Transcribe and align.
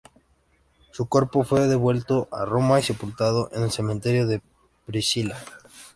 Su 0.89 1.05
cuerpo 1.07 1.43
fue 1.43 1.67
devuelto 1.67 2.27
a 2.31 2.43
Roma 2.43 2.79
y 2.79 2.81
sepultado 2.81 3.51
en 3.53 3.61
el 3.61 3.69
cementerio 3.71 4.25
de 4.25 4.41
Priscila. 4.87 5.37